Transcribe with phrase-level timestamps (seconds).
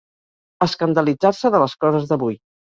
[0.67, 2.43] Escandalitzar-se de les coses d'avui.